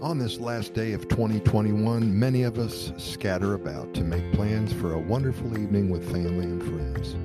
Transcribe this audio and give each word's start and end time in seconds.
On 0.00 0.16
this 0.16 0.38
last 0.38 0.74
day 0.74 0.92
of 0.92 1.08
2021, 1.08 2.16
many 2.16 2.44
of 2.44 2.56
us 2.56 2.92
scatter 2.98 3.54
about 3.54 3.92
to 3.94 4.04
make 4.04 4.32
plans 4.32 4.72
for 4.72 4.92
a 4.92 4.98
wonderful 4.98 5.58
evening 5.58 5.90
with 5.90 6.08
family 6.12 6.44
and 6.44 6.62
friends. 6.62 7.16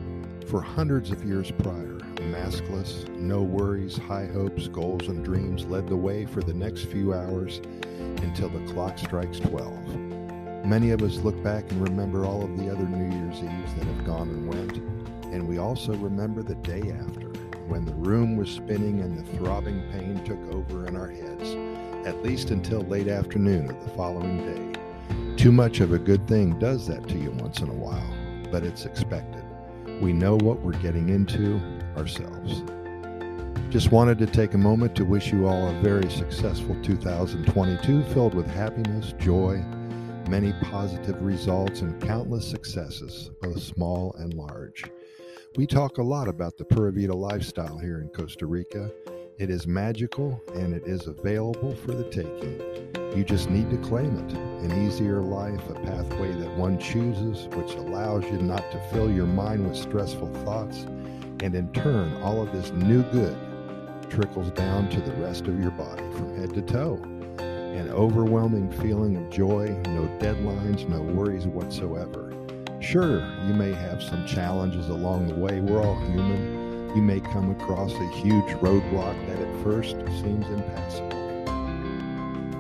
For 0.50 0.60
hundreds 0.60 1.12
of 1.12 1.24
years 1.24 1.52
prior, 1.52 2.00
maskless, 2.32 3.08
no 3.10 3.44
worries, 3.44 3.96
high 3.96 4.26
hopes, 4.26 4.68
goals, 4.68 5.08
and 5.08 5.24
dreams 5.24 5.66
led 5.66 5.88
the 5.88 5.96
way 5.96 6.26
for 6.26 6.42
the 6.42 6.56
next 6.56 6.86
few 6.86 7.14
hours 7.14 7.62
until 8.24 8.50
the 8.50 8.66
clock 8.74 8.98
strikes 8.98 9.38
12. 9.40 10.66
Many 10.66 10.90
of 10.90 11.04
us 11.04 11.18
look 11.18 11.42
back 11.44 11.70
and 11.70 11.88
remember 11.88 12.26
all 12.26 12.44
of 12.44 12.58
the 12.58 12.72
other 12.72 12.88
New 12.88 13.16
Year's 13.16 13.38
Eves 13.38 13.76
that 13.76 13.86
have 13.86 14.04
gone 14.04 14.30
and 14.30 14.48
went, 14.48 14.78
and 15.32 15.48
we 15.48 15.60
also 15.60 15.94
remember 15.94 16.42
the 16.42 16.56
day 16.56 16.92
after, 16.92 17.33
when 17.68 17.86
the 17.86 17.94
room 17.94 18.38
was 18.38 18.50
spinning 18.50 19.02
and 19.02 19.18
the 19.18 19.38
throbbing 19.38 19.84
pain 19.92 20.24
took 20.24 20.40
over 20.54 20.88
in 20.88 20.96
our 20.96 21.10
heads 21.10 21.56
at 22.06 22.22
least 22.22 22.52
until 22.52 22.82
late 22.82 23.08
afternoon 23.08 23.70
of 23.70 23.84
the 23.84 23.90
following 23.92 24.38
day. 24.38 24.80
Too 25.38 25.52
much 25.52 25.80
of 25.80 25.94
a 25.94 26.00
good 26.00 26.28
thing 26.28 26.60
does 26.60 26.88
that 26.88 27.08
to 27.08 27.18
you 27.18 27.32
once 27.32 27.60
in 27.60 27.70
a 27.70 27.74
while, 27.74 28.14
but 28.52 28.64
it's 28.64 28.86
expected. 28.86 29.44
We 30.02 30.14
know 30.14 30.36
what 30.36 30.60
we're 30.60 30.74
getting 30.74 31.10
into 31.10 31.62
ourselves. 31.98 32.64
Just 33.70 33.92
wanted 33.92 34.20
to 34.20 34.28
take 34.28 34.54
a 34.54 34.58
moment 34.58 34.96
to 34.96 35.06
wish 35.06 35.32
you 35.32 35.48
all 35.48 35.68
a 35.68 35.82
very 35.82 36.10
successful 36.10 36.76
2022 36.84 38.04
filled 38.14 38.36
with 38.36 38.48
happiness, 38.48 39.14
joy, 39.18 39.64
many 40.30 40.54
positive 40.62 41.22
results, 41.22 41.82
and 41.82 42.02
countless 42.02 42.48
successes, 42.48 43.32
both 43.42 43.62
small 43.62 44.16
and 44.20 44.34
large. 44.34 44.84
We 45.56 45.68
talk 45.68 45.98
a 46.00 46.04
lot 46.04 46.28
about 46.28 46.58
the 46.58 46.66
Pura 46.66 46.92
Vida 46.92 47.14
lifestyle 47.14 47.78
here 47.78 48.02
in 48.02 48.10
Costa 48.10 48.46
Rica 48.46 48.92
it 49.40 49.50
is 49.50 49.66
magical 49.66 50.40
and 50.54 50.76
it 50.76 50.84
is 50.86 51.08
available 51.08 51.76
for 51.76 51.92
the 51.92 52.04
taking. 52.06 52.62
You 53.18 53.24
just 53.24 53.50
need 53.50 53.70
to 53.72 53.78
claim 53.78 54.16
it. 54.18 54.34
An 54.36 54.86
easier 54.86 55.22
life, 55.22 55.68
a 55.70 55.74
pathway 55.74 56.32
that 56.34 56.56
one 56.56 56.78
chooses, 56.78 57.48
which 57.56 57.74
allows 57.74 58.24
you 58.26 58.38
not 58.38 58.72
to 58.72 58.80
fill 58.92 59.12
your 59.12 59.26
mind 59.26 59.68
with 59.68 59.76
stressful 59.76 60.32
thoughts. 60.46 60.84
And 61.42 61.56
in 61.56 61.72
turn, 61.74 62.14
all 62.22 62.42
of 62.42 62.52
this 62.52 62.72
new 62.72 63.04
good 63.12 63.36
trickles 64.10 64.52
down 64.52 64.90
to 64.90 65.02
the 65.02 65.14
rest 65.14 65.48
of 65.48 65.60
your 65.60 65.72
body 65.72 66.04
from 66.12 66.38
head 66.38 66.54
to 66.54 66.62
toe. 66.62 67.00
An 67.40 67.90
overwhelming 67.90 68.72
feeling 68.72 69.18
of 69.18 69.32
joy, 69.32 69.68
no 69.88 70.08
deadlines, 70.20 70.88
no 70.88 71.02
worries 71.02 71.48
whatsoever. 71.48 72.33
Sure, 72.84 73.26
you 73.48 73.54
may 73.54 73.72
have 73.72 74.04
some 74.04 74.28
challenges 74.28 74.90
along 74.90 75.28
the 75.28 75.36
way. 75.36 75.62
We're 75.62 75.82
all 75.82 76.00
human 76.02 76.64
you 76.96 77.02
may 77.02 77.20
come 77.20 77.50
across 77.50 77.92
a 77.92 78.08
huge 78.10 78.46
roadblock 78.62 79.28
that 79.28 79.40
at 79.40 79.64
first 79.64 79.96
seems 80.22 80.48
impassable. 80.48 81.18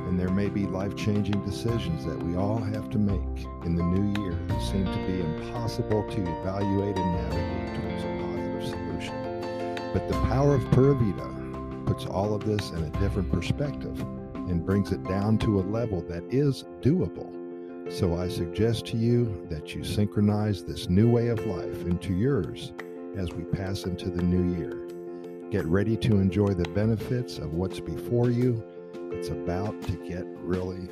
And 0.07 0.19
there 0.19 0.31
may 0.31 0.49
be 0.49 0.65
life 0.65 0.95
changing 0.95 1.45
decisions 1.45 2.03
that 2.05 2.17
we 2.23 2.35
all 2.35 2.57
have 2.57 2.89
to 2.91 2.97
make 2.97 3.45
in 3.63 3.75
the 3.75 3.83
new 3.83 4.21
year 4.23 4.33
that 4.47 4.61
seem 4.63 4.85
to 4.85 5.05
be 5.05 5.19
impossible 5.19 6.09
to 6.09 6.21
evaluate 6.39 6.97
and 6.97 7.15
navigate 7.15 7.80
towards 7.80 8.03
a 8.03 8.08
positive 8.23 8.69
solution. 8.69 9.91
But 9.93 10.08
the 10.08 10.19
power 10.30 10.55
of 10.55 10.71
Pura 10.71 10.95
Vida 10.95 11.85
puts 11.85 12.08
all 12.08 12.33
of 12.33 12.43
this 12.43 12.71
in 12.71 12.83
a 12.83 12.89
different 12.99 13.31
perspective 13.31 13.99
and 14.33 14.65
brings 14.65 14.91
it 14.91 15.03
down 15.03 15.37
to 15.39 15.59
a 15.59 15.61
level 15.61 16.02
that 16.09 16.23
is 16.33 16.63
doable. 16.81 17.42
So 17.89 18.16
I 18.17 18.28
suggest 18.28 18.86
to 18.88 18.98
you 18.98 19.45
that 19.50 19.76
you 19.76 19.84
synchronize 19.84 20.64
this 20.64 20.89
new 20.89 21.09
way 21.09 21.28
of 21.28 21.45
life 21.45 21.86
into 21.86 22.14
yours 22.14 22.73
as 23.17 23.31
we 23.34 23.44
pass 23.44 23.84
into 23.84 24.09
the 24.09 24.23
new 24.23 24.58
year. 24.58 24.88
Get 25.52 25.66
ready 25.66 25.95
to 25.98 26.17
enjoy 26.17 26.54
the 26.54 26.67
benefits 26.70 27.38
of 27.38 27.54
what's 27.54 27.80
before 27.80 28.30
you. 28.30 28.64
It's 29.11 29.30
about 29.30 29.80
to 29.84 29.92
get 30.08 30.26
really 30.39 30.88